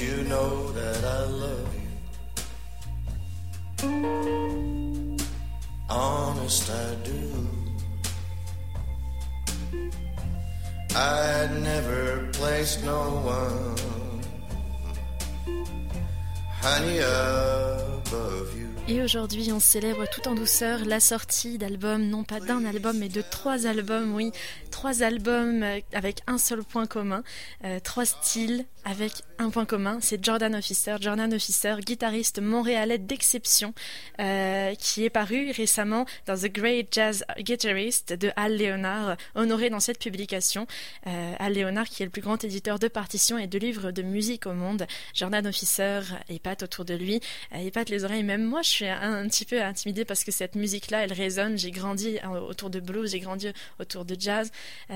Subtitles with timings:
[0.00, 1.86] you know that I love you.
[5.88, 7.26] Honest, I do.
[11.62, 12.30] Never
[12.84, 13.76] no one,
[16.62, 18.66] honey, above you.
[18.88, 23.08] Et aujourd'hui, on célèbre tout en douceur la sortie d'albums, non pas d'un album, mais
[23.08, 24.30] de trois albums, oui,
[24.70, 27.24] trois albums euh, avec un seul point commun,
[27.64, 30.94] euh, trois styles avec un point commun, c'est Jordan Officer.
[31.00, 33.74] Jordan Officer, guitariste montréalais d'exception,
[34.20, 39.80] euh, qui est paru récemment dans The Great Jazz Guitarist de Al Leonard, honoré dans
[39.80, 40.68] cette publication.
[41.08, 44.02] Euh, Al Leonard, qui est le plus grand éditeur de partitions et de livres de
[44.02, 44.86] musique au monde.
[45.14, 47.20] Jordan Officer épate autour de lui,
[47.54, 48.22] euh, épate les oreilles.
[48.22, 51.58] Même moi, je suis un, petit peu intimidée parce que cette musique-là, elle résonne.
[51.58, 53.48] J'ai grandi euh, autour de blues, j'ai grandi
[53.80, 54.52] autour de jazz,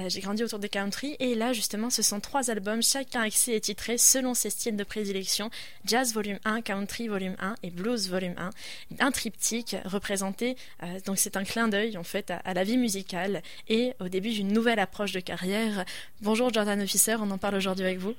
[0.06, 1.16] j'ai grandi autour de country.
[1.18, 4.84] Et là, justement, ce sont trois albums, chacun axé et titré selon ses styles de
[4.84, 5.50] prédilection.
[5.84, 8.50] Jazz volume 1, country volume 1 et blues volume 1.
[9.00, 12.76] Un triptyque représenté, euh, donc c'est un clin d'œil en fait à, à la vie
[12.76, 15.84] musicale et au début d'une nouvelle approche de carrière.
[16.20, 18.14] Bonjour Jordan Officer, on en parle aujourd'hui avec vous.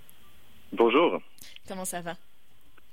[0.74, 1.22] Bonjour.
[1.68, 2.16] Comment ça va?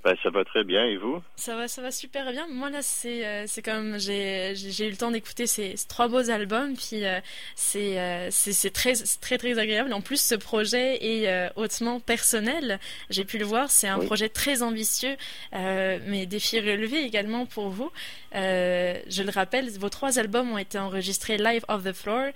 [0.01, 1.21] Ben, ça va très bien et vous?
[1.35, 2.47] Ça va, ça va super bien.
[2.47, 6.29] Moi là, c'est euh, c'est comme j'ai eu le temps d'écouter ces, ces trois beaux
[6.29, 7.19] albums, puis euh,
[7.55, 9.91] c'est euh, c'est très très très agréable.
[9.91, 12.79] En plus, ce projet est hautement personnel.
[13.09, 14.05] J'ai pu le voir, c'est un Oui.
[14.05, 15.17] projet très ambitieux,
[15.51, 17.91] mais défi relevé également pour vous.
[18.33, 22.29] Je le rappelle, vos trois albums ont été enregistrés live off the floor,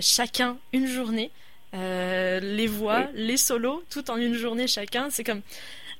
[0.00, 1.30] chacun une journée.
[1.72, 5.08] Les voix, les solos, tout en une journée chacun.
[5.10, 5.42] C'est comme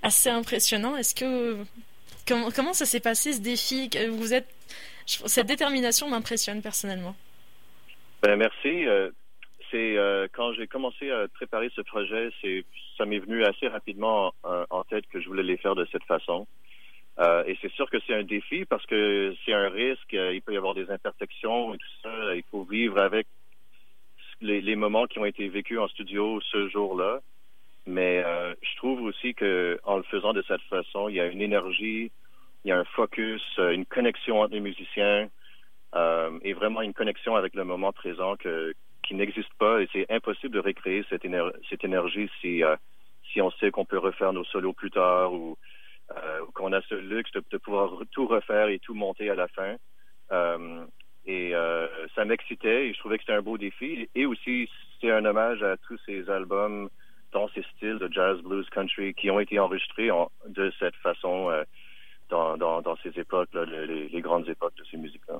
[0.06, 0.96] assez impressionnant.
[0.96, 1.58] Est-ce que
[2.26, 3.90] comment, comment ça s'est passé ce défi?
[4.10, 4.48] Vous êtes
[5.06, 7.14] cette détermination m'impressionne personnellement.
[8.22, 8.86] Ben merci.
[8.86, 9.10] Euh,
[9.70, 12.64] c'est euh, quand j'ai commencé à préparer ce projet, c'est
[12.96, 16.04] ça m'est venu assez rapidement en, en tête que je voulais les faire de cette
[16.04, 16.46] façon.
[17.18, 20.14] Euh, et c'est sûr que c'est un défi parce que c'est un risque.
[20.14, 22.34] euh, il peut y avoir des imperfections et tout ça.
[22.34, 23.26] Il faut vivre avec
[24.42, 27.20] les moments qui ont été vécus en studio ce jour-là.
[27.86, 31.26] Mais euh, je trouve aussi que en le faisant de cette façon, il y a
[31.26, 32.10] une énergie,
[32.64, 35.28] il y a un focus, euh, une connexion entre les musiciens
[35.94, 38.74] euh, et vraiment une connexion avec le moment présent que,
[39.04, 42.74] qui n'existe pas et c'est impossible de recréer cette, éner- cette énergie si, euh,
[43.32, 45.56] si on sait qu'on peut refaire nos solos plus tard ou,
[46.10, 49.36] euh, ou qu'on a ce luxe de, de pouvoir tout refaire et tout monter à
[49.36, 49.76] la fin.
[50.32, 50.84] Euh,
[51.28, 51.52] et
[52.14, 54.08] ça m'excitait et je trouvais que c'était un beau défi.
[54.14, 54.70] Et aussi,
[55.00, 56.88] c'est un hommage à tous ces albums
[57.36, 61.50] dans ces styles de jazz, blues, country qui ont été enregistrés en- de cette façon
[61.50, 61.64] euh,
[62.30, 65.38] dans, dans, ces époques-là, le- les, les grandes époques de ces musiques-là.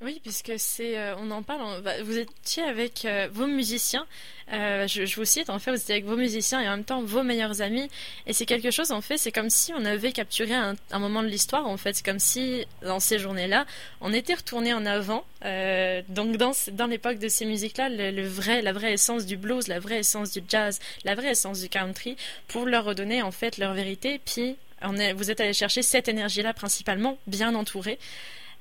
[0.00, 1.82] Oui, puisque c'est, euh, on en parle.
[2.02, 4.06] vous étiez avec euh, vos musiciens.
[4.52, 5.48] euh, je, vous cite.
[5.48, 7.88] En fait, vous étiez avec vos musiciens et en même temps vos meilleurs amis.
[8.26, 8.90] Et c'est quelque chose.
[8.92, 11.66] En fait, c'est comme si on avait capturé un, moment de l'histoire.
[11.66, 13.64] En fait, c'est comme si dans ces journées-là,
[14.02, 15.24] on était retourné en avant.
[15.44, 19.36] euh, donc dans dans l'époque de ces musiques-là, le, le vrai, la vraie essence du
[19.38, 22.16] blues, la vraie essence du jazz, la vraie essence du country,
[22.48, 24.20] pour leur redonner en fait leur vérité.
[24.22, 27.98] Puis on est, vous êtes allé chercher cette énergie-là principalement, bien entourée.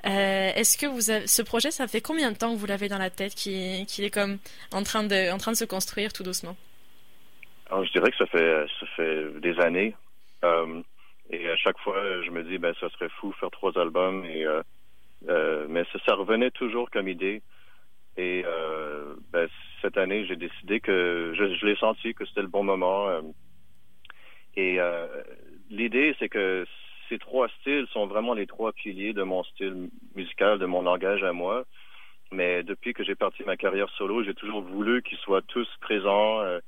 [0.05, 2.89] Euh, Est-ce que vous avez, ce projet, ça fait combien de temps que vous l'avez
[2.89, 4.37] dans la tête, qu'il qu'il est comme
[4.73, 6.57] en train de, en train de se construire tout doucement?
[7.69, 9.95] Alors, je dirais que ça fait ça fait des années.
[10.43, 10.81] Euh,
[11.29, 14.25] et à chaque fois, je me dis, ben, ça serait fou faire trois albums.
[14.25, 14.61] Et euh,
[15.29, 17.41] euh, mais ça, revenait toujours comme idée.
[18.17, 19.47] Et euh, ben,
[19.81, 23.07] cette année, j'ai décidé que je, je l'ai senti que c'était le bon moment.
[23.07, 23.21] euh.
[24.55, 24.79] et
[25.69, 26.65] l'idée, c'est que
[27.13, 31.23] ces trois styles sont vraiment les trois piliers de mon style musical, de mon langage
[31.23, 31.65] à moi.
[32.31, 36.41] Mais depuis que j'ai parti ma carrière solo, j'ai toujours voulu qu'ils soient tous présents.
[36.41, 36.59] euh,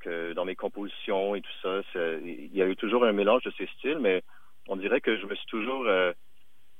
[0.00, 1.80] que dans mes compositions et tout ça,
[2.24, 4.22] il y a eu toujours un mélange de ces styles, mais
[4.68, 6.12] on dirait que je me suis toujours euh,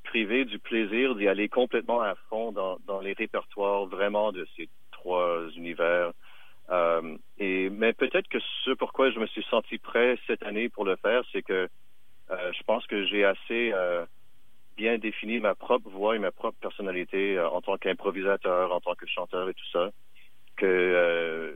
[0.05, 5.49] privé du plaisir d'y aller complètement à fond dans, les répertoires vraiment de ces trois
[5.57, 6.13] univers.
[6.71, 10.85] Euh, et mais peut-être que ce pourquoi je me suis senti prêt cette année pour
[10.85, 11.69] le faire, c'est que
[12.31, 14.05] je pense que j'ai assez euh,
[14.77, 18.95] bien défini ma propre voix et ma propre personnalité euh, en tant qu'improvisateur, en tant
[18.95, 19.91] que chanteur et tout ça,
[20.57, 21.53] que euh,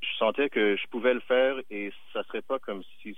[0.00, 3.16] je sentais que je pouvais le faire et ça serait pas comme si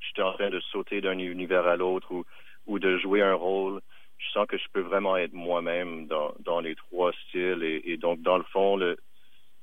[0.00, 2.24] j'étais en train de sauter d'un univers à l'autre ou,
[2.66, 3.80] ou de jouer un rôle.
[4.18, 7.96] Je sens que je peux vraiment être moi-même dans, dans les trois styles et, et
[7.96, 8.96] donc dans le fond, le,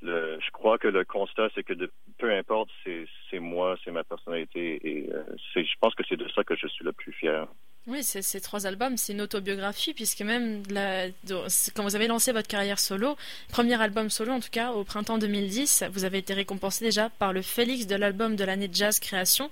[0.02, 4.04] le, je crois que le constat c'est que de, peu importe, c'est, moi, c'est ma
[4.04, 5.24] personnalité et euh,
[5.56, 7.48] je pense que c'est de ça que je suis le plus fier.
[7.88, 10.62] Oui, ces, trois albums, c'est une autobiographie, puisque même
[11.76, 13.16] quand vous avez lancé votre carrière solo,
[13.50, 17.34] premier album solo en tout cas, au printemps 2010, vous avez été récompensé déjà par
[17.34, 19.50] le Félix de l'album de l'année de jazz création.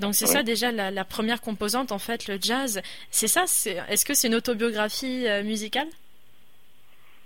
[0.00, 2.80] Donc c'est ça déjà la, première composante, en fait, le jazz.
[3.10, 5.88] C'est ça, est-ce que c'est une autobiographie euh, musicale?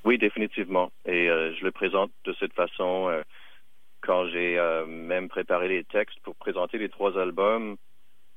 [0.04, 0.90] Oui, définitivement.
[1.04, 3.08] Et euh, je le présente de cette façon.
[3.08, 3.22] Euh,
[4.02, 7.76] quand j'ai même préparé les textes pour présenter les trois albums,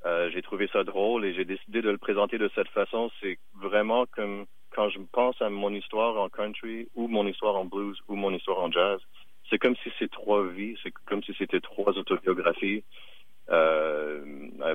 [0.06, 3.10] euh, j'ai trouvé ça drôle et j'ai décidé de le présenter de cette façon.
[3.22, 7.66] C'est vraiment comme quand je pense à mon histoire en country ou mon histoire en
[7.66, 9.00] blues ou mon histoire en jazz.
[9.50, 12.84] C'est comme si c'est trois vies, c'est comme si c'était trois autobiographies
[13.50, 14.26] euh,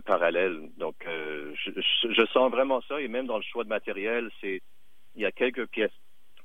[0.06, 0.70] parallèles.
[0.78, 1.70] Donc, euh, je,
[2.10, 4.62] je, sens vraiment ça et même dans le choix de matériel, c'est
[5.16, 5.90] il y a quelques pièces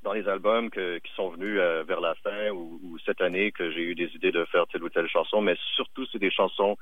[0.04, 3.52] dans les albums que, qui sont venus euh, vers la fin ou, ou, cette année
[3.52, 6.32] que j'ai eu des idées de faire telle ou telle chanson, mais surtout c'est des
[6.32, 6.78] chansons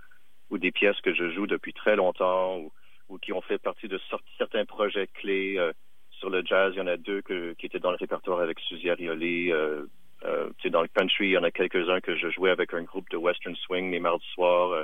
[0.49, 2.71] ou des pièces que je joue depuis très longtemps ou,
[3.09, 3.99] ou qui ont fait partie de
[4.37, 5.55] certains projets clés.
[5.57, 5.71] Euh,
[6.21, 8.59] sur le jazz, il y en a deux que, qui étaient dans le répertoire avec
[8.59, 9.51] Suzy Arioli.
[9.51, 9.85] Euh,
[10.23, 13.09] euh, dans le country, il y en a quelques-uns que je jouais avec un groupe
[13.09, 14.83] de Western Swing les mardis soirs euh,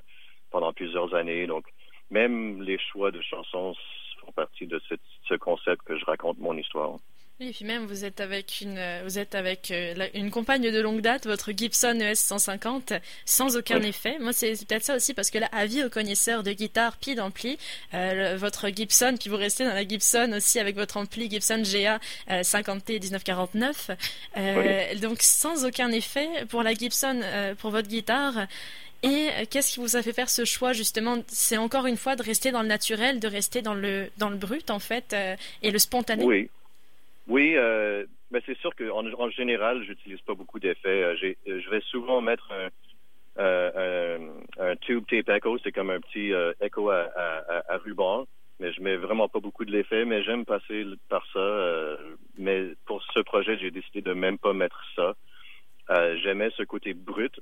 [0.49, 1.45] pendant plusieurs années.
[1.45, 1.65] Donc,
[2.09, 3.75] même les choix de chansons
[4.19, 4.81] font partie de
[5.29, 6.97] ce concept que je raconte mon histoire.
[7.39, 10.81] Oui, et puis même vous êtes avec une vous êtes avec euh, une compagne de
[10.81, 12.93] longue date, votre Gibson ES 150,
[13.25, 14.17] sans aucun effet.
[14.19, 17.59] Moi, c'est peut-être ça aussi parce que là, avis aux connaisseurs de guitare, puis d'ampli,
[17.93, 21.99] euh, votre Gibson, puis vous restez dans la Gibson aussi avec votre ampli Gibson GA
[22.27, 23.91] 50T 1949,
[24.37, 27.21] euh, donc sans aucun effet pour la Gibson
[27.59, 28.47] pour votre guitare.
[29.03, 31.17] Et qu'est-ce qui vous a fait faire ce choix justement?
[31.27, 34.37] C'est encore une fois de rester dans le naturel, de rester dans le dans le
[34.37, 35.15] brut en fait
[35.61, 36.25] et le spontané?
[36.25, 36.49] Oui.
[37.27, 41.03] Oui, euh, ben c'est sûr qu'en en général, j'utilise pas beaucoup d'effets.
[41.03, 41.15] Euh,
[41.47, 42.69] euh, je vais souvent mettre un,
[43.41, 44.21] euh,
[44.57, 48.25] un, un, tube tape echo, c'est comme un petit euh, echo à, à, à, ruban,
[48.59, 51.97] mais je mets vraiment pas beaucoup de l'effet, mais j'aime passer par ça.
[52.37, 55.15] mais pour ce projet, j'ai décidé de même pas mettre ça.
[56.23, 57.39] J'aimais ce côté brut,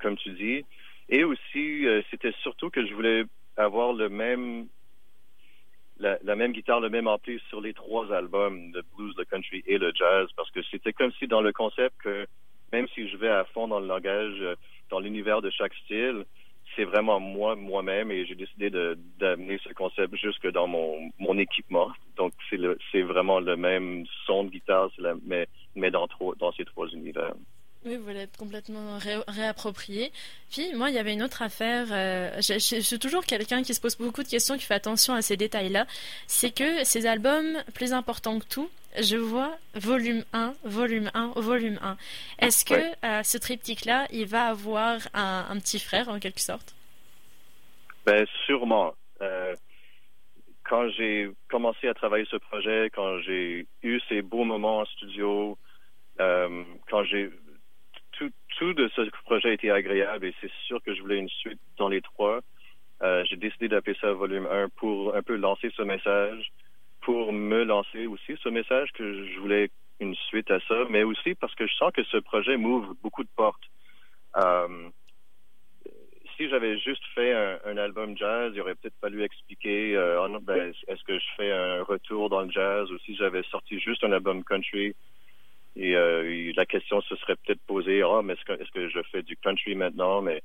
[0.00, 0.64] comme tu dis,
[1.10, 3.24] et aussi c'était surtout que je voulais
[3.56, 4.66] avoir le même
[6.00, 9.78] la, même guitare, le même ampli sur les trois albums, le blues, le country et
[9.78, 12.26] le jazz, parce que c'était comme si dans le concept que
[12.72, 14.54] même si je vais à fond dans le langage, euh,
[14.90, 16.24] dans l'univers de chaque style,
[16.76, 21.90] c'est vraiment moi, moi-même, et j'ai décidé d'amener ce concept jusque dans mon, mon équipement.
[22.16, 24.88] Donc, c'est vraiment le même son de guitare,
[25.26, 26.06] mais, mais dans
[26.56, 27.34] ces trois univers.
[27.86, 30.12] Oui, vous être complètement réapproprié.
[30.50, 31.86] Puis, moi, il y avait une autre affaire.
[31.90, 35.22] Euh, je, suis toujours quelqu'un qui se pose beaucoup de questions, qui fait attention à
[35.22, 35.86] ces détails-là.
[36.26, 41.78] C'est que ces albums, plus importants que tout, je vois volume 1, volume 1, volume
[41.80, 41.96] 1.
[42.40, 46.74] Est-ce que euh, ce triptyque-là, il va avoir un, petit frère, en quelque sorte?
[48.04, 48.92] Ben, sûrement.
[49.22, 49.54] Euh,
[50.64, 55.56] quand j'ai commencé à travailler ce projet, quand j'ai eu ces beaux moments en studio,
[56.18, 57.30] quand j'ai
[58.60, 61.60] tout, de ce projet a été agréable et c'est sûr que je voulais une suite
[61.78, 62.40] dans les trois.
[63.02, 66.52] Euh, j'ai décidé d'appeler ça volume 1 pour un peu lancer ce message,
[67.00, 71.34] pour me lancer aussi ce message que je voulais une suite à ça, mais aussi
[71.34, 73.64] parce que je sens que ce projet m'ouvre beaucoup de portes.
[74.36, 74.90] Euh,
[76.36, 77.32] si j'avais juste fait
[77.64, 81.50] un, album jazz, il aurait peut-être fallu expliquer euh, oh ben, est-ce que je fais
[81.50, 84.94] un retour dans le jazz ou si j'avais sorti juste un album country,
[85.76, 89.00] et euh, la question se serait peut-être posée, ah, mais est-ce que, est-ce que je
[89.10, 90.20] fais du country maintenant?
[90.20, 90.42] Mais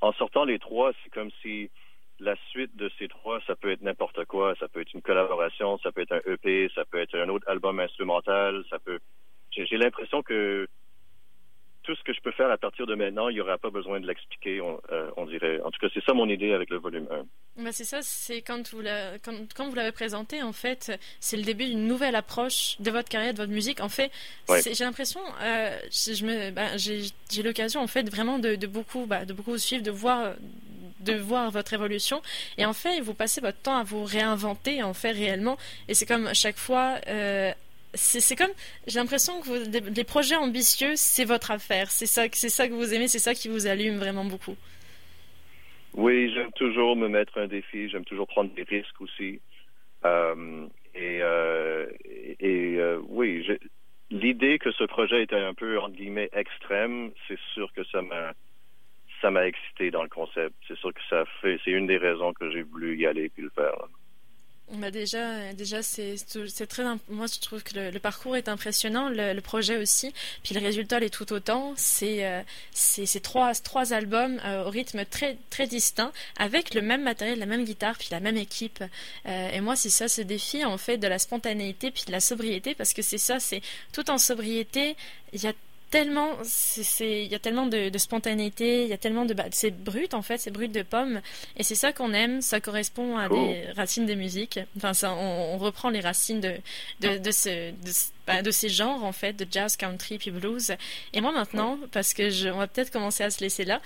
[0.00, 1.70] en sortant les trois, c'est comme si
[2.20, 4.54] la suite de ces trois, ça peut être n'importe quoi.
[4.60, 7.48] Ça peut être une collaboration, ça peut être un EP, ça peut être un autre
[7.48, 9.00] album instrumental, ça peut.
[9.50, 10.68] J'ai l'impression que
[11.84, 14.00] tout ce que je peux faire à partir de maintenant, il n'y aura pas besoin
[14.00, 15.60] de l'expliquer, on, euh, on, dirait.
[15.60, 17.06] En tout cas, c'est ça mon idée avec le volume
[17.56, 17.62] 1.
[17.62, 18.82] Ben c'est ça, c'est quand vous,
[19.22, 23.08] quand, quand, vous l'avez présenté, en fait, c'est le début d'une nouvelle approche de votre
[23.08, 23.80] carrière, de votre musique.
[23.80, 24.10] En fait,
[24.48, 25.78] j'ai l'impression, euh,
[26.52, 30.34] ben, j'ai l'occasion, en fait, vraiment de, de beaucoup, bah, de beaucoup suivre, de voir
[31.00, 32.22] de voir votre évolution
[32.56, 36.06] et en fait vous passez votre temps à vous réinventer en fait réellement et c'est
[36.06, 37.52] comme à chaque fois euh,
[37.94, 38.50] c'est comme
[38.86, 41.90] j'ai l'impression que vous, les, projets ambitieux c'est votre affaire.
[41.90, 44.56] C'est ça que vous aimez c'est ça qui vous allume vraiment beaucoup.
[45.94, 47.88] Oui j'aime toujours me mettre un défi.
[47.88, 49.40] J'aime toujours prendre des risques aussi.
[50.04, 51.86] Euh, et, euh,
[52.42, 53.46] euh, oui
[54.10, 58.32] l'idée que ce projet était un peu entre guillemets extrême c'est sûr que ça m'a
[59.22, 60.54] ça m'a excité dans le concept.
[60.68, 63.42] C'est sûr que ça fait c'est une des raisons que j'ai voulu y aller puis
[63.42, 63.74] le faire
[64.72, 66.16] Bah déjà, déjà c'est
[66.66, 70.98] très moi je trouve que le, parcours est impressionnant, le, projet aussi, puis le résultat
[71.00, 71.74] l'est tout autant.
[71.76, 72.42] C'est euh,
[72.72, 77.46] c'est trois trois albums euh, au rythme très très distinct, avec le même matériel, la
[77.46, 78.82] même guitare, puis la même équipe.
[79.26, 82.20] Euh, et moi c'est ça ce défi en fait de la spontanéité puis de la
[82.20, 83.60] sobriété parce que c'est ça, c'est
[83.92, 84.96] tout en sobriété.
[85.34, 85.52] Il y a
[85.94, 86.38] tellement,
[86.98, 90.22] il y a tellement de, spontanéité, il y a tellement de, bah, c'est brut en
[90.22, 91.20] fait, c'est brut de pommes,
[91.56, 94.58] et c'est ça qu'on aime, ça correspond à des racines de musique.
[94.76, 96.56] Enfin, ça, on, reprend les racines de
[97.00, 97.70] de, de ce,
[98.26, 100.72] bah, de, ces genres en fait, de jazz, country puis blues.
[101.12, 103.80] Et moi maintenant, parce que je, on va peut-être commencer à se laisser là.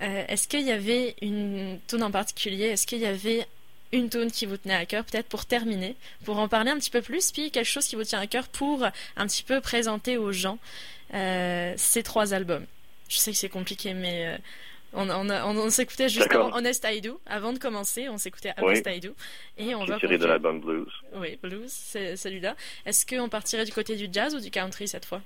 [0.00, 3.46] Euh, est-ce qu'il y avait une tune en particulier Est-ce qu'il y avait
[3.92, 6.90] une tune qui vous tenait à cœur, peut-être pour terminer, pour en parler un petit
[6.90, 10.16] peu plus, puis quelque chose qui vous tient à cœur pour un petit peu présenter
[10.16, 10.58] aux gens
[11.14, 12.66] euh, ces trois albums.
[13.08, 14.38] Je sais que c'est compliqué, mais euh,
[14.92, 17.20] on, on, on, s'écoutait juste avant Honest I Do.
[17.26, 19.14] Avant de commencer, on s'écoutait Honest I Do.
[19.58, 20.92] Et on va tiré de l'album Blues.
[21.14, 22.54] Oui, Blues, c'est celui-là.
[22.86, 25.20] Est-ce qu'on partirait du côté du jazz ou du country cette fois?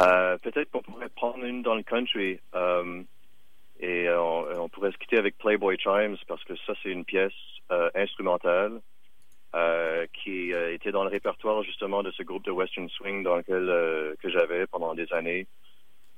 [0.00, 2.38] Euh, Peut-être qu'on pourrait prendre une dans le country.
[3.80, 7.32] Et on, pourrait se quitter avec Playboy Chimes parce que ça, c'est une pièce
[7.94, 8.80] instrumentale
[9.56, 13.36] euh, qui euh, était dans le répertoire justement de ce groupe de Western Swing dans
[13.36, 15.46] lequel euh, que j'avais pendant des années.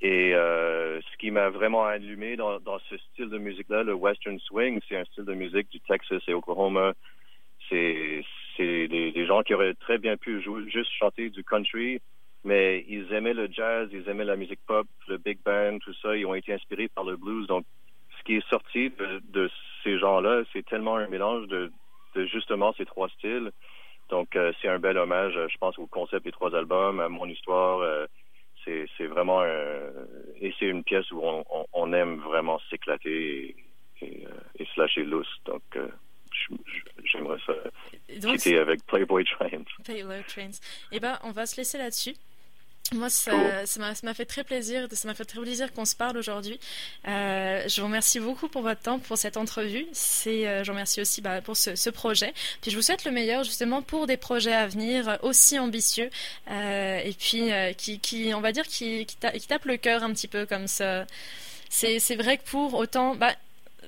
[0.00, 4.96] Et ce qui m'a vraiment allumé dans, ce style de musique-là, le Western Swing, c'est
[4.96, 6.94] un style de musique du Texas et Oklahoma.
[7.68, 8.24] C'est
[8.56, 12.00] c'est des, des, gens qui auraient très bien pu jouer, juste chanter du country,
[12.44, 16.16] mais ils aimaient le jazz, ils aimaient la musique pop, le big band, tout ça.
[16.16, 17.46] Ils ont été inspirés par le blues.
[17.46, 17.64] Donc,
[18.18, 19.50] ce qui est sorti de, de
[19.82, 21.70] ces gens-là, c'est tellement un mélange de,
[22.14, 23.50] de justement ces trois styles.
[24.08, 27.08] Donc, euh, c'est un bel hommage, euh, je pense, au concept des trois albums, à
[27.08, 27.80] mon histoire.
[27.80, 28.06] Euh,
[28.96, 31.42] c'est vraiment et c'est une pièce où on,
[31.72, 33.56] on, aime vraiment s'éclater
[34.02, 34.26] et,
[34.58, 35.40] et, se lâcher lousse.
[35.46, 35.62] Donc,
[37.02, 37.54] j'aimerais ça
[38.08, 39.64] quitter avec Playboy Trains.
[39.84, 40.60] Playboy Trains.
[40.92, 42.14] Eh ben, on va se laisser là-dessus.
[42.92, 43.32] Moi, ça,
[44.02, 46.58] m'a fait très plaisir, ça m'a fait très plaisir qu'on se parle aujourd'hui.
[47.06, 49.86] Euh, je vous remercie beaucoup pour votre temps, pour cette entrevue.
[49.92, 52.32] C'est, euh, je vous remercie aussi bah, pour ce, projet.
[52.62, 56.08] Puis je vous souhaite le meilleur justement pour des projets à venir aussi ambitieux
[56.50, 60.28] euh, et puis qui, qui, on va dire, qui, qui, tapent le cœur un petit
[60.28, 61.06] peu comme ça.
[61.68, 63.34] C'est, vrai que pour autant, bah,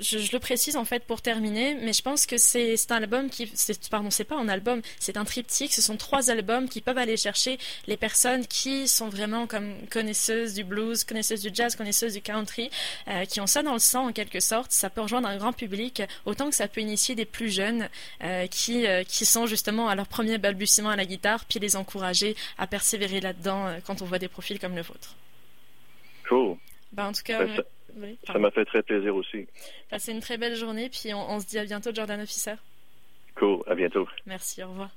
[0.00, 3.50] je, le précise en fait pour terminer, mais je pense que c'est un album qui,
[3.90, 5.72] pardon, c'est pas un album, c'est un triptyque.
[5.72, 10.54] Ce sont trois albums qui peuvent aller chercher les personnes qui sont vraiment comme connaisseuses
[10.54, 12.70] du blues, connaisseuses du jazz, connaisseuses du country,
[13.08, 14.72] euh, qui ont ça dans le sang en quelque sorte.
[14.72, 17.88] Ça peut rejoindre un grand public, autant que ça peut initier des plus jeunes
[18.22, 21.76] euh, qui euh, qui sont justement à leur premier balbutiement à la guitare, puis les
[21.76, 25.14] encourager à persévérer là-dedans quand on voit des profils comme le vôtre.
[26.28, 26.56] Cool.
[26.92, 27.40] Ben, en tout cas.
[28.26, 29.46] Ça m'a fait très plaisir aussi.
[29.88, 32.54] Passez une très belle journée, puis on, on se dit à bientôt, Jordan Officer.
[33.36, 34.08] Cool, à bientôt.
[34.26, 34.90] Merci, au revoir.